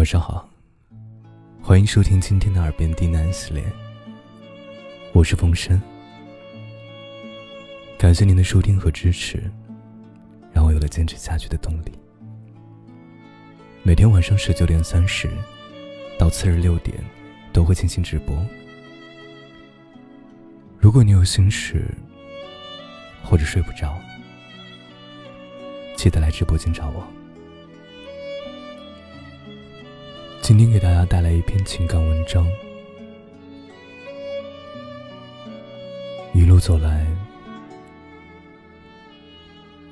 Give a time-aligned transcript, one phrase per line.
[0.00, 0.48] 晚上好，
[1.62, 3.62] 欢迎收听今天的耳边低喃系列。
[5.12, 5.78] 我是风声，
[7.98, 9.52] 感谢您的收听和支持，
[10.54, 11.92] 让我有了坚持下去的动力。
[13.82, 15.28] 每天晚上十九点三十
[16.18, 16.96] 到次日六点
[17.52, 18.34] 都会进行直播。
[20.78, 21.84] 如果你有心事
[23.22, 24.00] 或者睡不着，
[25.94, 27.06] 记得来直播间找我。
[30.50, 32.44] 今天给大家带来一篇情感文章。
[36.34, 37.06] 一路走来，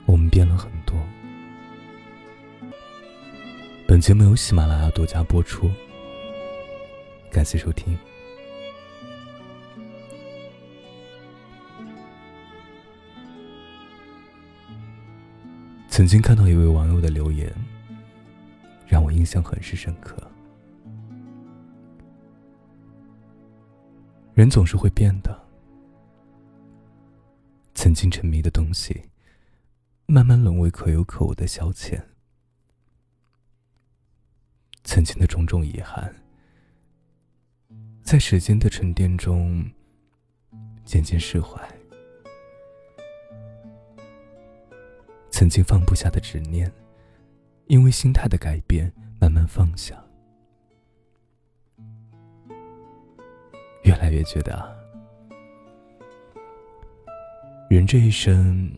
[0.04, 1.00] 我们变了很多。
[3.86, 5.70] 本节目由喜马拉雅独家播出，
[7.30, 7.96] 感谢收听。
[15.88, 17.48] 曾经看到一位网友的留言，
[18.88, 20.20] 让我印象很是深刻。
[24.38, 25.36] 人总是会变的，
[27.74, 29.10] 曾经沉迷的东西，
[30.06, 32.00] 慢慢沦为可有可无的消遣；
[34.84, 36.14] 曾经的种种遗憾，
[38.00, 39.68] 在时间的沉淀中
[40.84, 41.58] 渐渐释怀；
[45.32, 46.72] 曾经放不下的执念，
[47.66, 50.00] 因为心态的改变，慢慢放下。
[53.88, 54.76] 越来越觉得，
[57.70, 58.70] 人这一生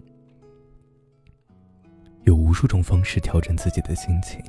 [2.22, 4.40] 有无数种方式调整自己的心情，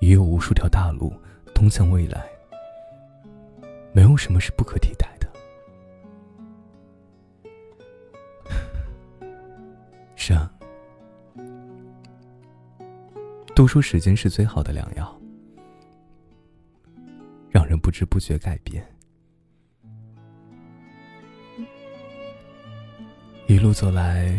[0.00, 1.10] 也有无数条大路
[1.54, 2.22] 通向未来。
[3.94, 5.26] 没有什么是不可替代的。
[10.14, 10.52] 是啊，
[13.56, 15.18] 都说时间是最好的良药。
[17.54, 18.84] 让人不知不觉改变。
[23.46, 24.36] 一路走来，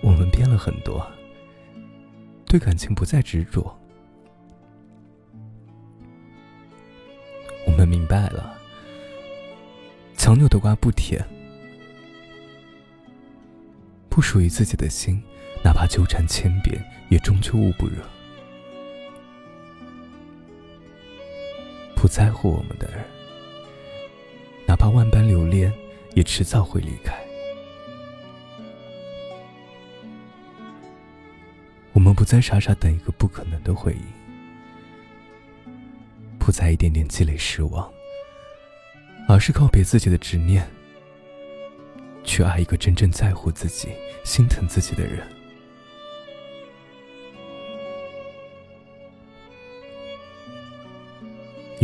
[0.00, 1.04] 我们变了很多，
[2.46, 3.76] 对感情不再执着。
[7.66, 8.56] 我们明白了，
[10.16, 11.20] 强扭的瓜不甜，
[14.08, 15.20] 不属于自己的心，
[15.64, 17.96] 哪怕纠缠千遍，也终究捂不热。
[22.04, 23.02] 不在乎我们的人，
[24.66, 25.72] 哪怕万般留恋，
[26.12, 27.16] 也迟早会离开。
[31.94, 35.72] 我们不再傻傻等一个不可能的回应，
[36.38, 37.90] 不再一点点积累失望，
[39.26, 40.68] 而是告别自己的执念，
[42.22, 43.88] 去爱一个真正在乎自己、
[44.26, 45.26] 心疼自己的人。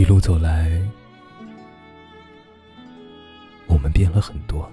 [0.01, 0.81] 一路走来，
[3.69, 4.67] 我们变了很多，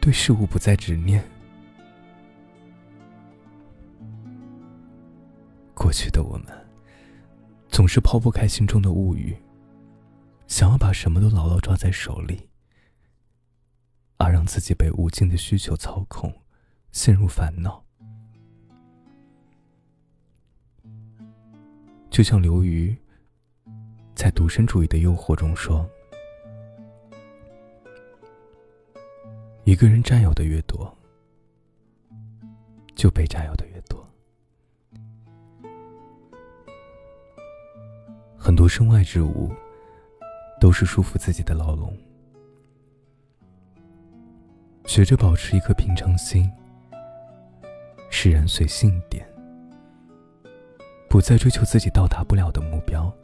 [0.00, 1.24] 对事物不再执念。
[5.72, 6.46] 过去的我们，
[7.68, 9.32] 总是抛不开心中的物欲，
[10.48, 12.48] 想要把什么都牢牢抓在手里，
[14.16, 16.42] 而让自己被无尽的需求操控，
[16.90, 17.84] 陷入烦恼。
[22.10, 22.98] 就像刘瑜。
[24.24, 25.86] 在独身主义的诱惑中说
[29.64, 30.96] ：“一个人占有的越多，
[32.94, 34.02] 就被占有的越多。
[38.34, 39.52] 很多身外之物，
[40.58, 41.94] 都是束缚自己的牢笼。
[44.86, 46.50] 学着保持一颗平常心，
[48.08, 49.28] 释然随性一点，
[51.10, 53.14] 不再追求自己到达不了的目标。”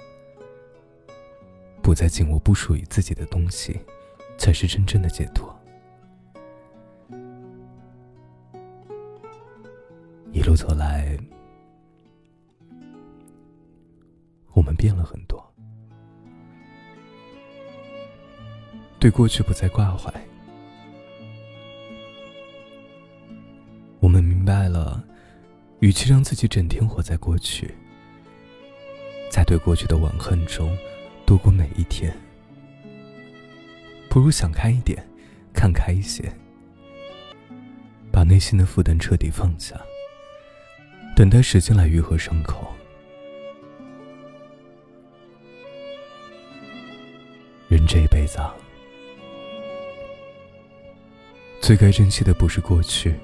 [1.83, 3.81] 不再紧握不属于自己的东西，
[4.39, 5.55] 才是真正的解脱。
[10.33, 11.19] 一路走来，
[14.53, 15.45] 我们变了很多，
[19.01, 20.13] 对过去不再挂怀。
[23.99, 25.03] 我们明白了，
[25.81, 27.75] 与其让自己整天活在过去，
[29.31, 30.77] 在对过去的吻恨中。
[31.31, 32.13] 度过每一天，
[34.09, 35.01] 不如想开一点，
[35.55, 36.29] 看开一些，
[38.11, 39.81] 把内心的负担彻底放下，
[41.15, 42.67] 等待时间来愈合伤口。
[47.69, 48.53] 人这一辈子，啊，
[51.61, 53.15] 最该珍惜的不是过去，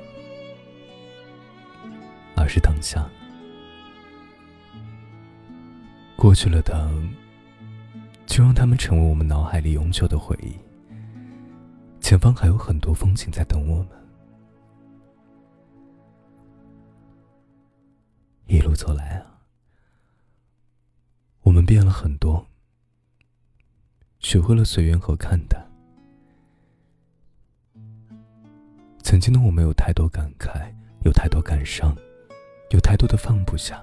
[2.36, 3.04] 而是当下。
[6.14, 6.88] 过去了的，
[8.36, 10.54] 就让他们成为我们脑海里永久的回忆。
[12.02, 13.88] 前方还有很多风景在等我们。
[18.44, 19.40] 一路走来啊，
[21.44, 22.46] 我们变了很多，
[24.18, 25.66] 学会了随缘和看淡。
[29.02, 30.70] 曾经的我们有太多感慨，
[31.06, 31.96] 有太多感伤，
[32.68, 33.82] 有太多的放不下。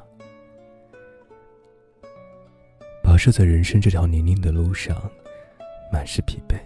[3.13, 5.00] 跋涉在人生这条泥泞的路上，
[5.92, 6.57] 满是疲惫。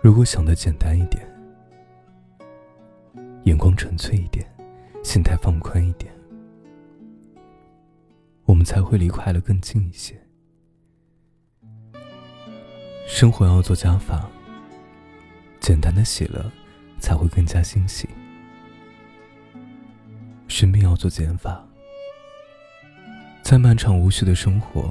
[0.00, 1.30] 如果想的简单一点。
[3.44, 4.42] 眼光纯粹一点，
[5.02, 6.10] 心态放宽一点，
[8.46, 10.18] 我们才会离快乐更近一些。
[13.06, 14.26] 生活要做加法，
[15.60, 16.50] 简单的喜乐
[16.98, 18.08] 才会更加欣喜；
[20.48, 21.62] 生命要做减法，
[23.44, 24.90] 在漫长无序的生活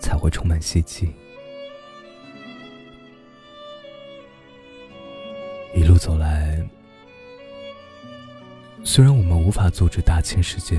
[0.00, 1.12] 才会充满希冀。
[5.74, 6.66] 一路走来。
[8.82, 10.78] 虽然我们无法阻止大千世界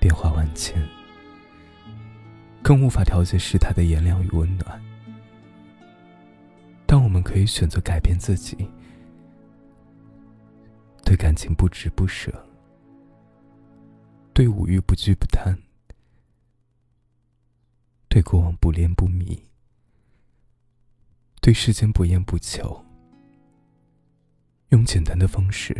[0.00, 0.82] 变化万千，
[2.62, 4.82] 更无法调节事态的炎凉与温暖，
[6.86, 8.56] 但我们可以选择改变自己，
[11.04, 12.32] 对感情不执不舍，
[14.38, 15.58] 对五欲不惧不贪，
[18.08, 19.42] 对过往不恋不迷，
[21.40, 22.86] 对世间不厌不求，
[24.68, 25.74] 用简单的方式。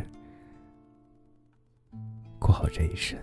[2.40, 3.16] 过好这一生。